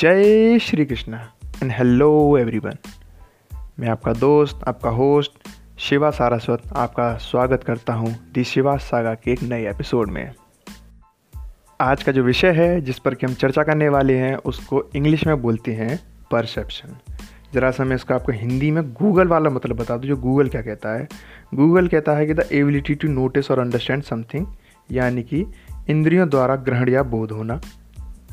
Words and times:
जय 0.00 0.58
Shri 0.58 0.84
Krishna 0.84 1.32
and 1.62 1.72
hello 1.72 2.38
everyone 2.38 2.76
मैं 3.80 3.88
आपका 3.88 4.12
दोस्त, 4.12 4.60
आपका 4.68 4.90
होस्ट 4.90 5.32
शिवा 5.78 6.10
सारस्वत 6.10 6.62
आपका 6.76 7.16
स्वागत 7.16 7.64
करता 7.64 7.92
हूँ 7.92 8.16
दी 8.34 8.44
शिवा 8.44 8.76
सागा 8.76 9.14
के 9.14 9.32
एक 9.32 9.42
नए 9.42 9.70
एपिसोड 9.70 10.10
में। 10.10 10.32
आज 11.80 12.02
का 12.02 12.12
जो 12.12 12.22
विषय 12.22 12.50
है, 12.50 12.80
जिस 12.80 12.98
पर 12.98 13.14
कि 13.14 13.26
हम 13.26 13.34
चर्चा 13.34 13.62
करने 13.62 13.88
वाले 13.88 14.16
हैं, 14.16 14.36
उसको 14.36 14.84
इंग्लिश 14.96 15.26
में 15.26 15.42
बोलते 15.42 15.72
हैं 15.72 15.98
परसेप्शन 16.30 16.96
ज़रा 17.54 17.70
सा 17.70 17.84
मैं 17.84 17.96
इसको 17.96 18.14
आपको 18.14 18.32
हिंदी 18.32 18.70
में 18.70 18.92
गूगल 18.92 19.28
वाला 19.28 19.50
मतलब 19.50 19.76
बता 19.76 19.96
दूँ, 19.96 20.06
जो 20.06 20.16
गूगल 20.16 20.48
क्या 20.48 20.62
कहता 20.62 20.98
है। 20.98 21.08
गूगल 21.54 21.88
कहता 21.88 22.12
है 22.12 22.26
कि 22.26 22.34
द 22.34 22.48
एबिलिटी 22.52 22.94
टू 22.94 23.08
नोटिस 23.08 23.50
और 23.50 23.58
अंडरस्टैंड 23.58 24.02
समथिंग 24.02 24.46
यानी 24.90 25.22
कि 25.22 25.44
इंद्रियों 25.90 26.28
द्वारा 26.28 26.56
ग्रहण 26.56 26.88
या 26.88 27.02
बोध 27.02 27.32
होना। 27.32 27.60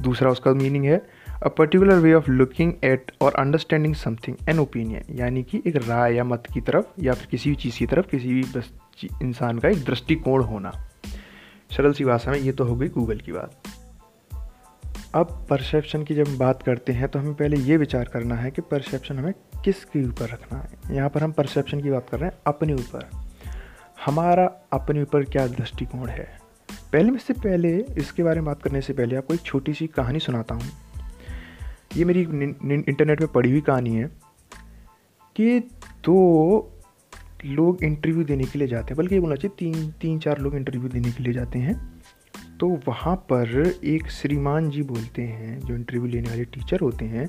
दूसरा 0.01 0.29
उसका 0.29 0.53
मीनिंग 0.53 0.85
है 0.85 1.05
a 1.43 1.49
particular 1.49 1.95
way 1.95 2.13
of 2.13 2.29
looking 2.31 2.73
at 2.83 3.11
और 3.21 3.33
अंडरस्टैंडिंग 3.33 3.95
समथिंग 3.95 4.35
एन 4.49 4.59
ओपिनियन 4.59 5.15
यानी 5.15 5.43
कि 5.43 5.61
एक 5.67 5.75
राय 5.75 6.15
या 6.15 6.23
मत 6.23 6.43
की 6.53 6.61
तरफ़ 6.61 6.85
या 6.99 7.13
फिर 7.13 7.27
किसी 7.31 7.49
भी 7.49 7.55
चीज़ 7.55 7.77
की 7.77 7.85
तरफ़ 7.85 8.07
किसी 8.07 8.33
भी 8.33 8.43
इंसान 9.21 9.59
का 9.59 9.69
एक 9.69 9.83
दृष्टिकोण 9.83 10.43
होना। 10.43 10.71
सरल 11.71 11.93
सी 11.93 12.05
भाषा 12.05 12.31
में 12.31 12.39
ये 12.39 12.51
तो 12.51 12.65
हो 12.65 12.75
गई 12.75 12.87
गूगल 12.87 13.17
की 13.17 13.31
बात। 13.31 13.61
अब 15.15 15.45
परसेप्शन 15.49 16.03
की 16.03 16.15
जब 16.15 16.27
हम 16.27 16.37
बात 16.37 16.63
करते 16.63 16.93
हैं 16.93 17.07
तो 17.07 17.19
हमें 17.19 17.33
पहले 17.33 17.57
ये 17.57 17.77
विचार 17.77 18.03
करना 18.03 18.35
है 18.35 18.51
कि 18.51 18.61
परसेप्शन 18.61 19.19
हमें 19.19 19.33
किसके 19.65 20.07
ऊपर 20.07 20.29
रखना 20.29 20.59
है। 20.59 20.95
यहाँ 20.95 21.09
पर 21.09 21.23
हम 21.23 21.31
परसेप्शन 21.31 21.81
की 21.81 21.89
बात 21.89 22.09
कर 22.09 22.19
रहे 22.19 22.29
हैं, 22.29 22.37
अपने 22.47 22.73
ऊपर। 22.73 23.09
हमारा 24.05 24.45
अपने 24.73 25.01
ऊपर 25.01 25.23
क्या 25.23 25.47
दृष्टिकोण 25.47 26.07
है? 26.07 26.39
पहले 26.93 27.11
में 27.11 27.19
से 27.19 27.33
पहले, 27.33 27.75
इसके 27.97 28.23
बारे 28.23 28.35
में 28.35 28.45
बात 28.45 28.61
करने 28.61 28.81
से 28.81 28.93
पहले 28.93 29.15
आपको 29.15 29.33
एक 29.33 29.41
छोटी 29.41 29.73
सी 29.73 29.87
कहानी 29.87 30.19
सुनाता 30.19 30.55
हूँ। 30.55 30.63
ये 31.97 32.05
मेरी 32.05 32.21
इंटरनेट 32.21 33.19
पे 33.19 33.25
पढ़ी 33.25 33.51
हुई 33.51 33.61
कहानी 33.61 33.95
है 33.95 34.11
कि 35.35 35.59
दो 36.05 36.71
लोग 37.45 37.83
इंटरव्यू 37.83 38.23
देने 38.23 38.43
के 38.43 38.59
लिए 38.59 38.67
जाते 38.67 38.85
हैं। 38.85 38.97
बल्कि 38.97 39.15
ये 39.15 39.21
बोलना 39.21 39.35
चाहिए, 39.35 39.55
तीन 39.59 39.91
तीन, 39.91 40.19
चार 40.19 40.37
लोग 40.37 40.55
इंटरव्यू 40.55 40.89
देने 40.89 41.11
के 41.11 41.23
लिए 41.23 41.33
जाते 41.33 41.59
हैं। 41.59 42.03
तो 42.59 42.69
वहाँ 42.87 43.15
पर 43.15 43.73
एक 43.83 44.07
श्रीमान 44.07 44.69
जी 44.69 44.83
बोलते 44.83 45.21
हैं, 45.21 45.59
जो 45.59 45.75
इंटरव्यू 45.75 46.05
लेने 46.05 46.29
वाले 46.29 46.43
टीचर 46.43 46.79
होते 46.79 47.05
हैं, 47.05 47.27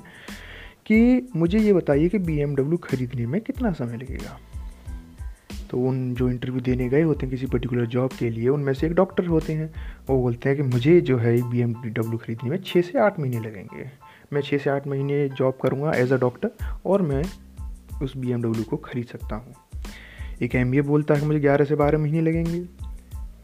कि 0.85 1.27
मुझे 1.35 1.59
ये 1.59 1.73
बताइए 1.73 2.09
कि 2.09 2.17
बीएमडब्ल्यू 2.17 2.77
ख़रीदने 2.77 3.25
में 3.25 3.41
कितना 3.41 3.71
समय 3.71 3.97
लगेगा? 3.97 4.39
तो 5.69 5.79
उन 5.79 6.13
जो 6.13 6.29
इंटरव्यू 6.29 6.61
देने 6.61 6.89
गए 6.89 7.01
होते 7.01 7.25
हैं 7.25 7.35
किसी 7.35 7.45
पर्टिकुलर 7.45 7.85
जॉब 7.85 8.11
के 8.19 8.29
लिए, 8.29 8.49
उनमें 8.49 8.73
से 8.73 8.87
एक 8.87 8.93
डॉक्टर 8.93 9.25
होते 9.25 9.53
हैं। 9.53 9.73
वो 10.09 10.21
बोलते 10.21 10.49
हैं 10.49 10.57
कि 10.57 10.63
मुझे 10.63 11.01
जो 11.01 11.17
है 11.17 11.37
BMW 11.37 12.17
खरीदने 12.17 12.49
में 12.49 12.57
छः 12.65 12.81
से 12.81 12.99
आठ 12.99 13.19
महीने 13.19 13.39
लगेंगे। 13.39 14.04
मैं 14.33 14.41
छः 14.41 14.57
से 14.57 14.69
आठ 14.69 14.87
महीने 14.87 15.29
जॉब 15.29 15.57
करूँगा 15.63 15.91
एज 15.91 16.13
अ 16.13 16.17
डॉक्टर 16.17 16.51
और 16.85 17.01
मैं 17.01 17.23
उस 18.03 18.17
बीएमडब्ल्यू 18.17 18.63
को 18.63 18.77
ख़रीद 18.77 19.05
सकता 19.05 19.35
हूँ। 19.35 19.53
एक 20.41 20.55
एम 20.55 20.81
बोलता 20.81 21.13
है 21.13 21.19
कि 21.19 21.25
मुझे 21.25 21.39
ग्यारह 21.39 21.65
से 21.65 21.75
बारह 21.75 21.97
महीने 21.97 22.21
लगेंगे। 22.21 22.65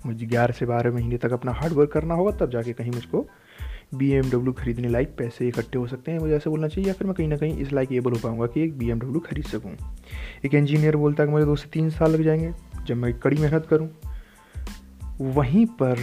मुझे 0.05 0.25
ग्यारह 0.25 0.53
से 0.53 0.65
बारह 0.65 0.91
महीने 0.91 1.17
तक 1.17 1.31
अपना 1.31 1.51
हार्ड 1.51 1.73
वर्क 1.73 1.91
करना 1.91 2.13
होगा, 2.13 2.31
तब 2.31 2.49
जाके 2.49 2.73
कहीं 2.73 2.91
मुझको 2.91 3.29
बीएमडब्ल्यू 3.95 4.53
खरीदने 4.53 4.89
लायक 4.89 5.15
पैसे 5.17 5.47
इकट्ठे 5.47 5.77
हो 5.77 5.87
सकते 5.87 6.11
हैं। 6.11 6.19
मुझे 6.19 6.35
ऐसे 6.35 6.49
बोलना 6.49 6.67
चाहिए 6.67 6.87
या 6.87 6.93
फिर 6.93 7.07
मैं 7.07 7.15
कहीं 7.15 7.27
ना 7.27 7.37
कहीं 7.37 7.57
इस 7.57 7.73
लायक 7.73 7.91
एबल 7.91 8.11
हो 8.11 8.19
पाऊँगा 8.23 8.45
कि 8.45 8.61
एक 8.61 8.73
BMW 8.73 9.19
खरीद 9.25 9.45
सकूँ। 9.45 9.75
एक 10.45 10.53
इंजीनियर 10.53 10.95
बोलता 10.95 11.23
है 11.23 11.27
कि 11.27 11.33
मुझे 11.33 11.45
दो 11.45 11.55
से 11.55 11.69
तीन 11.69 11.89
साल 11.89 12.11
लग 12.11 12.23
जाएँगे 12.23 12.53
जब 12.85 12.95
मैं 12.95 13.13
कड़ी 13.13 13.37
मेहनत 13.37 13.65
करूँ। 13.65 13.89
वहीं 15.21 15.65
पर 15.65 15.97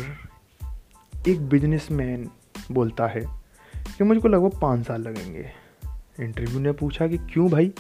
एक 1.29 1.49
बिजनेसमैन 1.49 2.31
बोलता 2.73 3.07
है 3.07 3.38
कि 3.97 4.05
मुझको 4.05 4.29
लगभग 4.29 4.61
पाँच 4.61 4.87
साल 4.87 5.03
लगेंगे। 5.03 5.47
इंटरव्यू 6.21 6.61
ने 6.61 6.73
पूछा 6.73 7.07
कि 7.07 7.19
क्यों 7.19 7.49
भाई? 7.51 7.73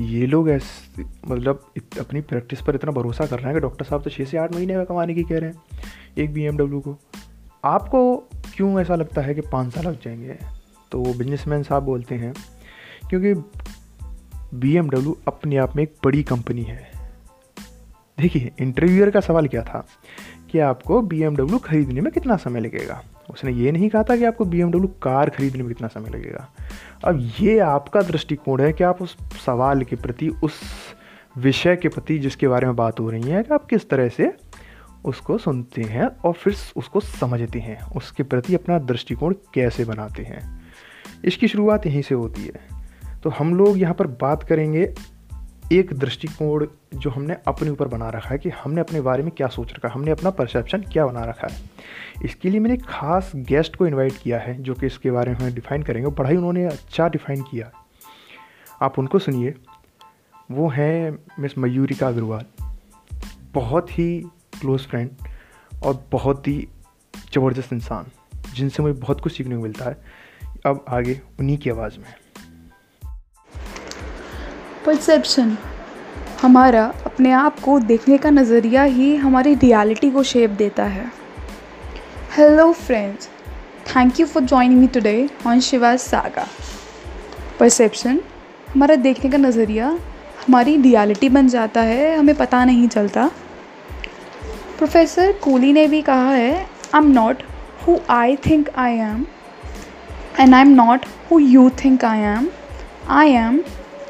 ये 0.00 0.26
लोग 0.26 0.48
ऐसे 0.50 1.04
मतलब 1.28 1.72
अपनी 2.00 2.20
प्रैक्टिस 2.20 2.60
पर 2.60 2.74
इतना 2.74 2.90
भरोसा 2.90 3.26
कर 3.26 3.36
रहे 3.36 3.46
हैं 3.46 3.54
कि 3.54 3.60
डॉक्टर 3.60 3.84
साहब 3.84 4.02
तो 4.02 4.10
छः 4.10 4.24
से 4.24 4.36
आठ 4.36 4.54
महीने 4.54 4.76
में 4.76 4.86
कमाने 4.86 5.14
की 5.14 5.22
कह 5.22 5.38
रहे 5.38 5.50
हैं, 5.50 5.62
एक 6.18 6.32
बीएमडब्ल्यू 6.32 6.80
को। 6.80 6.98
आपको 7.64 8.16
क्यों 8.54 8.80
ऐसा 8.80 8.94
लगता 8.94 9.20
है 9.20 9.34
कि 9.34 9.40
पाँच 9.40 9.74
साल 9.74 9.84
लग 9.84 10.02
जाएँगे? 10.02 10.38
तो 10.92 11.02
बिजनेसमैन 11.02 11.62
साहब 11.62 11.82
बोलते 11.82 12.14
हैं, 12.14 12.34
क्योंकि 13.10 13.34
बीएमडब्ल्यू 14.56 15.16
अपने 15.28 15.56
आप 15.56 15.76
में 15.76 15.82
एक 15.82 15.94
बड़ी 16.04 16.22
कंपनी 16.22 16.62
है। 16.62 16.90
देखिए 18.20 18.50
इंटरव्यूअर 18.60 19.10
का 19.10 19.20
सवाल 19.20 19.48
क्या 19.48 19.62
था? 19.62 19.86
कि 20.50 20.58
आपको 20.58 21.00
बीएमडब्ल्यू 21.02 21.58
खरीदने 21.58 22.00
में 22.00 22.12
कितना 22.12 22.36
समय 22.36 22.60
लगेगा? 22.60 23.02
उसने 23.32 23.52
ये 23.52 23.72
नहीं 23.72 23.88
कहा 23.88 24.02
था 24.02 24.16
कि 24.16 24.24
आपको 24.24 24.44
बी 24.44 24.60
कार 25.02 25.30
खरीदने 25.30 25.58
में 25.58 25.68
कितना 25.68 25.88
समय 25.88 26.10
लगेगा। 26.10 26.52
अब 27.04 27.30
ये 27.40 27.58
आपका 27.58 28.02
दृष्टिकोण 28.02 28.60
है 28.60 28.72
कि 28.72 28.84
आप 28.84 29.02
उस 29.02 29.16
सवाल 29.46 29.82
के 29.82 29.96
प्रति, 29.96 30.28
उस 30.28 30.60
विषय 31.38 31.76
के 31.76 31.88
प्रति 31.88 32.18
जिसके 32.18 32.48
बारे 32.48 32.66
में 32.66 32.76
बात 32.76 33.00
हो 33.00 33.10
रही 33.10 33.22
है, 33.22 33.42
कि 33.42 33.54
आप 33.54 33.64
किस 33.64 33.88
तरह 33.88 34.08
से 34.08 34.32
उसको 35.04 35.38
सुनते 35.38 35.82
हैं 35.82 36.06
और 36.06 36.32
फिर 36.32 36.56
उसको 36.76 37.00
समझते 37.00 37.58
हैं, 37.58 37.86
उसके 37.96 38.22
प्रति 38.22 38.54
अपना 38.54 38.78
दृष्टिकोण 38.78 39.34
कैसे 39.54 39.84
बनाते 39.84 40.22
हैं। 40.22 40.62
इसकी 41.24 41.48
शुरुआत 41.48 41.86
यहीं 41.86 42.02
से 42.02 42.14
होती 42.14 42.42
है। 42.42 42.72
तो 43.22 43.30
हम 43.30 43.54
लोग 43.54 43.78
यहाँ 43.78 43.94
पर 43.94 44.06
बात 44.06 44.42
करेंगे 44.42 44.94
एक 45.72 45.92
दृष्टिकोण 45.94 46.66
जो 46.94 47.10
हमने 47.10 47.36
अपने 47.46 47.70
ऊपर 47.70 47.88
बना 47.88 48.08
रखा 48.08 48.28
है 48.28 48.38
कि 48.38 48.48
हमने 48.48 48.80
अपने 48.80 49.00
बारे 49.00 49.22
में 49.22 49.32
क्या 49.36 49.46
सोच 49.46 49.72
रखा 49.72 49.88
है, 49.88 49.94
हमने 49.94 50.10
अपना 50.10 50.30
परसेप्शन 50.30 50.82
क्या 50.82 51.06
बना 51.06 51.24
रखा 51.24 51.48
है। 51.52 51.62
इसके 52.24 52.50
लिए 52.50 52.60
मैंने 52.60 52.76
खास 52.76 53.32
गेस्ट 53.36 53.76
को 53.76 53.86
इनवाइट 53.86 54.12
किया 54.22 54.38
है, 54.38 54.62
जो 54.62 54.74
कि 54.74 54.86
इसके 54.86 55.10
बारे 55.10 55.32
में 55.32 55.38
हमें 55.38 55.54
डिफ़ाइन 55.54 55.82
करेंगे। 55.82 56.10
पढ़ाई 56.10 56.36
उन्होंने 56.36 56.64
अच्छा 56.64 57.08
डिफ़ाइन 57.08 57.42
किया। 57.42 57.72
आप 58.82 58.98
उनको 58.98 59.18
सुनिए। 59.18 59.54
वो 60.50 60.68
हैं 60.68 61.18
मिस 61.38 61.58
मयूरिका 61.58 62.08
अग्रवाल। 62.08 62.44
बहुत 63.54 63.98
ही 63.98 64.20
क्लोज़ 64.60 64.86
फ्रेंड 64.86 65.10
और 65.82 66.04
बहुत 66.12 66.48
ही 66.48 66.68
ज़बरदस्त 67.34 67.72
इंसान, 67.72 68.06
जिनसे 68.54 68.82
मुझे 68.82 69.00
बहुत 69.00 69.20
कुछ 69.20 69.36
सीखने 69.36 69.56
को 69.56 69.62
मिलता 69.62 69.84
है। 69.84 69.96
अब 70.66 70.84
आगे 70.88 71.20
उन्हीं 71.40 71.58
की 71.58 71.70
आवाज़ 71.70 71.98
में। 71.98 72.14
परसेप्शन 74.86 75.56
हमारा 76.40 76.84
अपने 77.06 77.30
आप 77.32 77.58
को 77.60 77.78
देखने 77.80 78.16
का 78.18 78.30
नज़रिया 78.30 78.82
ही 78.82 79.14
हमारी 79.16 79.54
रियलिटी 79.54 80.10
को 80.10 80.22
शेप 80.22 80.50
देता 80.50 80.84
है। 80.84 81.04
Hello 82.36 82.72
friends 82.72 83.28
thank 83.88 84.20
you 84.20 84.26
for 84.26 84.42
joining 84.42 84.80
me 84.80 84.86
today 84.86 85.28
on 85.46 85.60
Shiva 85.60 85.94
saga 85.96 86.46
perception 87.60 88.20
हमारा 88.74 88.94
देखने 88.94 89.30
का 89.30 89.38
नज़रिया 89.38 89.88
हमारी 90.46 90.76
रियलिटी 90.76 91.28
बन 91.28 91.48
जाता 91.48 91.80
है, 91.80 92.16
हमें 92.18 92.34
पता 92.34 92.64
नहीं 92.64 92.88
चलता। 92.88 93.30
प्रोफेसर 94.78 95.32
कूली 95.32 95.72
ने 95.72 95.86
भी 95.86 96.00
कहा 96.02 96.30
है 96.30 96.54
I 96.94 96.98
am 96.98 97.10
not 97.10 97.42
who 97.82 97.98
I 98.10 98.36
think 98.46 98.70
I 98.76 98.94
am 98.94 99.24
and 100.40 100.54
I 100.54 100.60
am 100.60 100.74
not 100.74 101.06
who 101.30 101.38
you 101.38 101.68
think 101.84 102.04
I 102.04 102.20
am 102.32 102.48
I 103.10 103.30
am 103.30 103.60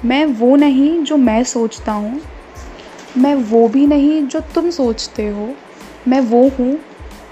मैं 0.05 0.25
वो 0.25 0.57
नहीं 0.57 1.03
जो 1.03 1.17
मैं 1.17 1.45
सोचता 1.45 1.93
हूँ। 1.93 2.21
मैं 3.17 3.35
वो 3.35 3.69
भी 3.69 3.87
नहीं 3.87 4.27
जो 4.27 4.41
तुम 4.41 4.71
सोचते 4.71 5.29
हो। 5.29 5.55
मैं 6.09 6.21
वो 6.21 6.49
हूँ 6.49 6.79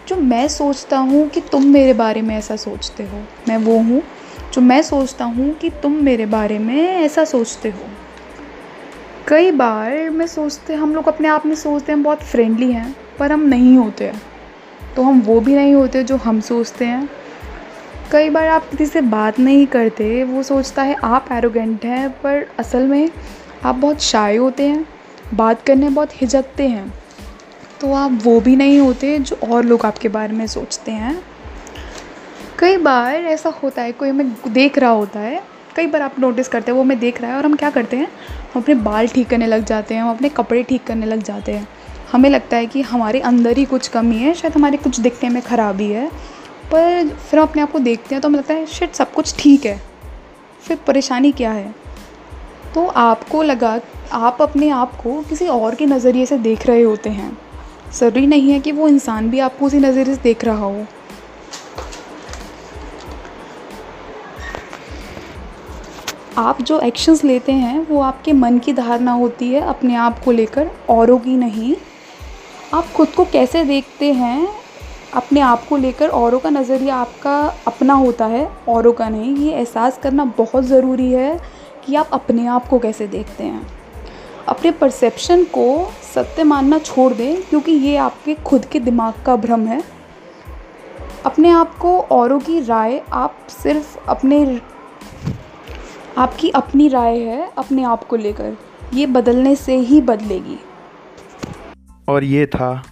जो 0.09 0.17
मैं 0.17 0.49
सोचता 0.49 0.99
हूँ 0.99 1.29
कि 1.29 1.41
तुम 1.41 1.67
मेरे 1.67 1.95
बारे 1.95 2.23
में 2.23 2.37
ऐसा 2.37 2.57
सोचते 2.57 3.03
हो। 3.03 3.23
मैं 3.49 3.57
वो 3.57 3.79
हूँ 3.79 4.03
जो 4.55 4.61
मैं 4.61 4.83
सोचता 4.83 5.25
हूँ 5.25 5.55
कि 5.55 5.71
तुम 5.71 5.93
मेरे 5.93 6.27
बारे 6.27 6.59
में 6.59 6.89
ऐसा 6.89 7.25
सोचते 7.25 7.71
हो। 7.71 7.89
कई 9.29 9.51
बार 9.51 10.11
मैं 10.11 10.27
सोचते, 10.27 10.75
हम 10.75 10.95
लोग 10.95 11.09
अपने 11.09 11.29
आप 11.29 11.47
में 11.47 11.55
सोचते 11.55 11.93
हैं 11.93 12.03
बहुत 12.03 12.23
फ्रेंडली 12.23 12.73
हैं, 12.73 12.97
पर 13.19 13.33
हम 13.33 13.41
नहीं 13.41 13.77
होते 13.77 14.05
हैं। 14.05 14.23
तो 14.97 15.03
हम 15.03 15.21
वो 15.21 15.41
भी 15.41 15.55
नहीं 15.55 15.75
होते 15.75 16.05
जो 16.05 16.17
हम 16.17 16.41
सोचते 16.41 16.85
हैं। 16.85 17.11
कई 18.13 18.31
बार 18.31 18.49
आप 18.49 18.71
किसी 18.71 18.87
से 18.87 19.01
बात 19.01 19.39
नहीं 19.39 19.67
करते, 19.67 20.25
वो 20.25 20.43
सोचता 20.43 20.83
है 20.83 20.95
आप 20.95 21.29
एरोगेंट 21.33 21.85
हैं, 21.85 22.11
पर 22.11 22.47
असल 22.59 22.87
में 22.87 23.11
आप 23.65 23.75
बहुत 23.75 24.01
शाय 24.01 24.37
होते 24.37 24.69
हैं, 24.69 24.87
बात 25.35 25.63
करने 25.63 25.89
बहुत 25.89 26.23
हिचकते 26.23 26.69
हैं। 26.69 26.95
तो 27.81 27.93
आप 27.93 28.19
वो 28.23 28.41
भी 28.41 28.57
नहीं 28.57 28.79
होते 28.79 29.19
जो 29.19 29.37
और 29.53 29.65
लोग 29.65 29.87
आपके 29.87 30.09
बारे 30.09 30.33
में 30.33 30.47
सोचते 30.47 30.93
हैं। 30.93 31.23
कई 32.59 32.77
बार 32.77 33.15
ऐसा 33.15 33.51
होता 33.51 33.83
है, 33.83 33.93
कोई 33.93 34.09
हमें 34.09 34.33
देख 34.49 34.79
रहा 34.79 34.91
होता 34.91 35.21
है, 35.21 35.43
कई 35.77 35.87
बार 35.87 36.03
आप 36.03 36.19
नोटिस 36.19 36.49
करते 36.49 36.71
हैं, 36.71 36.77
वो 36.77 36.85
हमें 36.85 36.99
देख 36.99 37.23
रहा 37.23 37.31
है 37.31 37.37
और 37.37 37.45
हम 37.45 37.55
क्या 37.55 37.71
करते 37.71 37.97
हैं? 37.97 38.09
हम 38.55 38.63
अपने 38.63 38.75
बाल 38.75 39.09
ठीक 39.09 39.29
करने 39.29 39.47
लग 39.47 39.65
जाते 39.65 39.95
हैं, 39.95 40.03
हम 40.03 40.11
अपने 40.11 40.29
कपड़े 40.29 40.63
ठीक 40.63 40.85
करने 40.85 41.07
लग 41.07 41.23
जाते 41.23 41.53
हैं। 41.53 41.69
हमें 42.13 42.31
लगता 42.31 42.57
है 42.57 42.67
कि 42.67 42.83
हमारे 42.83 43.21
अंदर 43.21 43.59
ही 43.59 43.65
कुछ 43.65 43.89
कमी 43.89 44.17
है, 44.17 44.35
शायद 44.35 44.55
हमारे 44.55 44.77
कुछ 44.77 45.01
दिखने 45.01 45.29
में 45.31 45.43
ख़राबी 45.43 45.87
है। 45.87 46.09
पर 46.73 47.09
फिर 47.09 47.41
हम 47.41 47.47
अपने 47.47 47.63
आप 47.63 47.73
को 47.73 47.79
देखते 47.79 48.15
हैं 48.15 48.23
तो 48.23 48.29
हमें 48.29 48.39
लगता 48.39 48.55
है 48.55 48.67
शायद 48.67 48.93
सब 48.93 49.13
कुछ 49.13 49.35
ठीक 49.39 49.65
है। 49.67 49.81
फिर 50.63 50.79
परेशानी 50.87 51.33
क्या 51.33 51.53
है? 51.53 51.75
तो 52.75 52.87
आपको 52.87 53.43
लगा, 53.43 53.81
आप 54.13 54.43
अपने 54.43 54.69
आप 54.69 54.95
को 54.95 55.21
किसी 55.21 55.47
और 55.47 55.75
के 55.75 55.87
नज़रिए 55.87 56.27
से 56.27 56.39
देख 56.39 56.67
रहे 56.67 56.83
होते 56.83 57.11
हैं। 57.11 57.39
ज़रूरी 57.93 58.27
नहीं 58.27 58.51
है 58.51 58.61
कि 58.61 58.73
वो 58.73 58.89
इंसान 58.89 59.31
भी 59.31 59.39
आपको 59.39 59.67
उसी 59.67 59.79
नज़रिए 59.79 60.15
से 60.15 60.21
देख 60.23 60.45
रहा 60.45 60.65
हो। 60.65 60.87
आप 66.39 66.63
जो 66.63 66.81
एक्शंस 66.81 67.25
लेते 67.25 67.53
हैं, 67.53 67.87
वो 67.87 68.01
आपके 68.01 68.33
मन 68.33 68.59
की 68.59 68.73
धारणा 68.73 69.13
होती 69.13 69.49
है, 69.49 69.61
अपने 69.61 69.95
आप 69.95 70.19
को 70.25 70.33
लेकर, 70.33 70.71
औरों 70.89 71.19
की 71.19 71.37
नहीं। 71.37 71.77
आप 72.75 72.87
खुद 72.87 73.09
को 73.09 73.25
कैसे 73.25 73.65
देखते 73.65 74.13
हैं? 74.13 74.49
अपने 75.15 75.41
आप 75.41 75.67
को 75.69 75.77
लेकर 75.77 76.09
औरों 76.09 76.39
का 76.39 76.51
नज़रिया 76.51 76.97
आपका 76.97 77.55
अपना 77.67 77.95
होता 77.95 78.27
है, 78.27 78.53
औरों 78.69 78.93
का 78.93 79.09
नहीं। 79.09 79.37
ये 79.37 79.53
एहसास 79.53 79.99
करना 80.03 80.25
बहुत 80.25 80.65
ज़रूरी 80.65 81.13
है 81.13 81.41
कि 81.87 81.95
आप 81.95 82.11
अपने 82.13 82.47
आप 82.47 82.69
को 82.69 82.79
कैसे 82.79 83.07
देखते 83.07 83.45
हैं। 83.45 83.67
अपने 84.49 84.71
परसेप्शन 84.71 85.45
को 85.45 85.93
सत्य 86.15 86.45
मानना 86.45 86.79
छोड़ 86.79 87.13
दें, 87.13 87.43
क्योंकि 87.43 87.73
ये 87.73 87.97
आपके 87.97 88.35
खुद 88.35 88.65
के 88.65 88.81
दिमाग 88.81 89.15
का 89.27 89.37
भ्रम 89.37 89.67
है। 89.67 89.85
अपने 91.27 91.51
आप 91.51 91.79
को 91.79 92.01
औरों 92.01 92.41
की 92.41 92.61
राय 92.61 93.03
आप 93.13 93.37
सिर्फ़ 93.63 93.99
अपने, 94.09 94.61
आपकी 96.19 96.51
अपनी 96.51 96.89
राय 96.89 97.19
है, 97.19 97.53
अपने 97.59 97.83
आप 97.83 98.05
को 98.05 98.17
लेकर। 98.17 98.57
ये 98.95 99.07
बदलने 99.07 99.57
से 99.57 99.77
ही 99.77 100.01
बदलेगी। 100.01 100.59
और 102.11 102.25
ये 102.25 102.47
था 102.47 102.85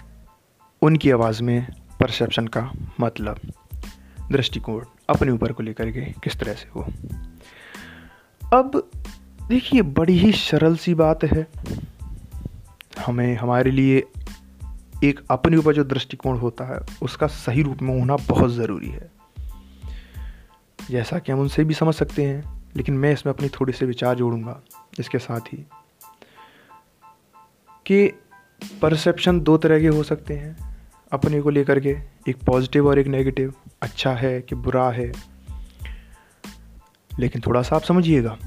उनकी 0.82 1.10
आवाज़ 1.10 1.42
में 1.42 1.66
परसेप्शन 2.00 2.46
का 2.46 2.72
मतलब। 3.00 3.38
दृष्टिकोण 4.32 4.84
अपने 5.08 5.30
ऊपर 5.30 5.52
को 5.52 5.62
लेकर 5.62 5.90
के 5.90 6.00
किस 6.00 6.40
तरह 6.40 6.52
से 6.52 6.68
हो 6.68 6.82
अब 8.54 8.90
देखिए, 9.48 9.82
बड़ी 9.82 10.18
ही 10.18 10.32
सरल 10.32 10.76
सी 10.76 10.94
बात 10.94 11.24
है। 11.24 11.46
हमें, 13.06 13.36
हमारे 13.36 13.70
लिए 13.70 14.04
एक 15.04 15.20
अपने 15.30 15.56
ऊपर 15.56 15.74
जो 15.74 15.84
दृष्टिकोण 15.84 16.38
होता 16.38 16.64
है, 16.64 16.98
उसका 17.02 17.26
सही 17.26 17.62
रूप 17.62 17.82
में 17.82 18.00
होना 18.00 18.16
बहुत 18.16 18.50
ज़रूरी 18.50 18.88
है। 18.88 19.10
जैसा 20.90 21.18
कि 21.18 21.32
हम 21.32 21.40
उनसे 21.40 21.64
भी 21.64 21.74
समझ 21.74 21.94
सकते 21.94 22.24
हैं, 22.24 22.64
लेकिन 22.76 22.94
मैं 22.94 23.12
इसमें 23.12 23.32
अपनी 23.32 23.48
थोड़ी 23.48 23.72
से 23.72 23.86
विचार 23.86 24.14
जोड़ूँगा, 24.14 24.60
इसके 24.98 25.18
साथ 25.18 25.40
ही। 25.40 25.66
कि 27.86 28.20
परसेप्शन 28.82 29.40
दो 29.40 29.56
तरह 29.56 29.80
के 29.80 29.86
हो 29.86 30.02
सकते 30.02 30.34
हैं। 30.34 30.78
अपने 31.12 31.40
को 31.40 31.50
लेकर 31.50 31.80
के 31.80 31.98
एक 32.28 32.36
पॉजिटिव 32.46 32.88
और 32.88 32.98
एक 32.98 33.06
नेगेटिव। 33.06 33.54
अच्छा 33.82 34.12
है 34.12 34.40
कि 34.40 34.54
बुरा 34.54 34.90
है। 34.90 35.12
लेकिन 37.18 37.42
थोड़ा 37.46 37.62
सा 37.62 37.76
आप 37.76 37.82
समझिएगा। 37.82 38.38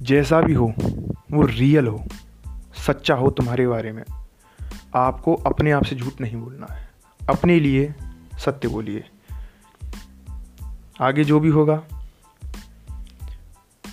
जैसा 0.00 0.40
भी 0.40 0.54
हो, 0.54 0.74
वो 1.32 1.46
रियल 1.46 1.86
हो। 1.86 2.06
सच्चा 2.86 3.14
हो 3.14 3.30
तुम्हारे 3.30 3.68
बारे 3.68 3.92
में। 3.92 4.04
आपको 4.94 5.34
अपने 5.34 5.70
आप 5.70 5.84
से 5.84 5.96
झूठ 5.96 6.20
नहीं 6.20 6.36
बोलना 6.36 6.74
है। 6.74 6.90
अपने 7.28 7.60
लिए 7.60 7.94
सत्य 8.38 8.68
बोलिए। 8.68 9.04
आगे 11.00 11.24
जो 11.24 11.40
भी 11.40 11.48
होगा, 11.48 11.82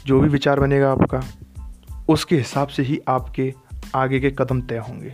जो 0.05 0.19
भी 0.19 0.29
विचार 0.29 0.59
बनेगा 0.59 0.91
आपका, 0.91 1.23
उसके 2.09 2.37
हिसाब 2.37 2.67
से 2.67 2.83
ही 2.83 3.01
आपके 3.07 3.53
आगे 3.95 4.19
के 4.19 4.31
कदम 4.31 4.62
तय 4.62 4.77
होंगे। 4.77 5.12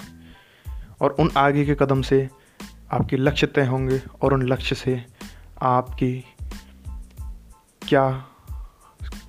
और 1.01 1.15
उन 1.19 1.31
आगे 1.37 1.65
के 1.65 1.75
कदम 1.75 2.01
से 2.01 2.29
आपके 2.91 3.17
लक्ष्य 3.17 3.47
तय 3.47 3.65
होंगे 3.65 4.01
और 4.21 4.33
उन 4.33 4.41
लक्ष्य 4.41 4.75
से 4.75 5.03
आपकी 5.61 6.23
क्या 7.81 8.09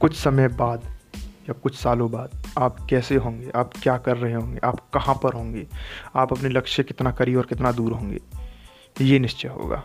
कुछ 0.01 0.15
समय 0.17 0.49
बाद 0.49 0.85
या 1.49 1.53
कुछ 1.53 1.77
सालों 1.77 2.11
बाद 2.11 2.43
आप 2.59 2.77
कैसे 2.91 3.17
होंगे, 3.17 3.51
आप 3.57 3.73
क्या 3.83 3.97
कर 3.99 4.17
रहे 4.17 4.33
होंगे, 4.33 4.59
आप 4.65 4.81
कहाँ 4.95 5.15
पर 5.23 5.33
होंगे, 5.33 5.67
आप 6.17 6.33
अपने 6.33 6.49
लक्ष्य 6.49 6.83
कितना 6.83 7.11
करीब 7.11 7.39
और 7.39 7.47
कितना 7.47 7.73
दूर 7.73 7.93
होंगे, 7.93 8.21
ये 9.01 9.19
निश्चय 9.19 9.49
होगा। 9.49 9.83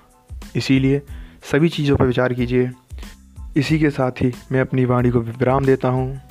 इसीलिए 0.55 1.01
सभी 1.51 1.69
चीज़ों 1.69 1.97
पर 1.97 2.05
विचार 2.05 2.33
कीजिए। 2.33 2.71
इसी 3.57 3.79
के 3.79 3.89
साथ 3.89 4.11
ही 4.11 4.31
मैं 4.51 4.61
अपनी 4.61 4.85
वाणी 4.85 5.09
को 5.09 5.19
विराम 5.19 5.65
देता 5.65 5.87
हूँ। 5.87 6.21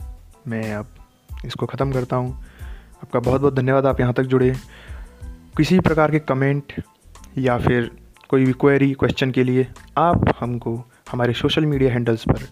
मैं 0.49 0.75
अब 0.75 0.87
इसको 1.45 1.67
ख़त्म 1.67 1.93
करता 1.93 2.17
हूँ। 2.17 2.45
आपका 3.03 3.21
बहुत 3.21 3.41
बहुत 3.41 3.55
धन्यवाद, 3.55 3.87
आप 3.87 4.01
यहाँ 4.01 4.13
तक 4.13 4.23
जुड़े। 4.23 4.53
किसी 5.57 5.75
भी 5.75 5.81
प्रकार 5.81 6.11
के 6.11 6.19
कमेंट 6.19 6.73
या 7.39 7.57
फिर 7.59 7.91
कोई 8.29 8.45
भी 8.45 8.53
क्वेरी 8.53 8.93
क्वेश्चन 8.93 9.31
के 9.31 9.45
लिए 9.45 9.67
आप 9.99 10.35
हमको 10.41 10.75
हमारे 11.11 11.33
सोशल 11.33 11.67
मीडिया 11.67 11.93
हैंडल्स 11.93 12.25
पर 12.25 12.47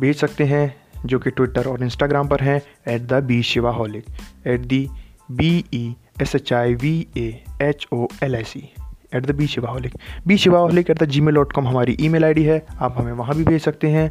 भेज 0.00 0.16
सकते 0.16 0.44
हैं, 0.44 0.74
जो 1.06 1.18
कि 1.18 1.30
ट्विटर 1.30 1.68
और 1.68 1.82
इंस्टाग्राम 1.82 2.28
पर 2.28 2.40
हैं 2.40 2.60
at 2.88 3.02
the 3.02 3.22
B 3.24 3.42
Shivaholic 3.70 4.04
at 4.46 4.60
the 4.60 4.88
B 5.30 5.52
E 5.74 5.94
S 6.22 6.34
H 6.34 6.52
I 6.52 6.74
V 6.74 6.94
A 7.16 7.28
H 7.62 7.86
O 7.92 8.06
L 8.22 8.36
I 8.36 8.44
C 8.44 8.68
at 9.14 9.26
the 9.26 9.34
B 9.36 9.46
Shivaholic 9.46 9.94
B 10.26 10.36
Shivaholic 10.38 10.90
at 10.90 10.98
the 10.98 11.04
Gmail 11.20 11.34
dot 11.34 11.52
com 11.52 11.68
हमारी 11.68 11.96
ई 12.00 12.08
mail 12.08 12.24
I 12.24 12.34
D 12.34 12.42
है, 12.42 12.64
आप 12.78 12.98
हमें 12.98 13.12
वहाँ 13.12 13.36
भी 13.36 13.44
भेज 13.44 13.62
सकते 13.62 13.88
हैं। 13.88 14.10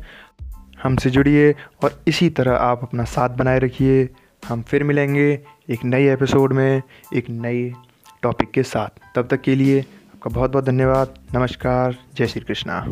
हमसे 0.84 1.10
जुड़िए 1.10 1.51
और 1.84 2.00
इसी 2.07 2.30
तरह 2.30 2.56
आप 2.56 2.84
अपना 2.84 3.04
साथ 3.04 3.30
बनाए 3.30 3.60
रखिए। 3.60 4.10
हम 4.47 4.62
फिर 4.62 4.83
मिलेंगे 4.83 5.39
एक 5.69 5.86
नए 5.86 6.13
एपिसोड 6.13 6.53
में, 6.53 6.81
एक 7.15 7.30
नए 7.30 7.74
टॉपिक 8.21 8.51
के 8.51 8.63
साथ। 8.63 9.15
तब 9.15 9.27
तक 9.27 9.41
के 9.41 9.56
लिए 9.56 9.80
आपका 9.81 10.30
बहुत 10.30 10.51
बहुत 10.51 10.65
धन्यवाद। 10.65 11.19
नमस्कार। 11.36 11.97
जय 12.15 12.27
श्री 12.27 12.41
कृष्णा। 12.41 12.88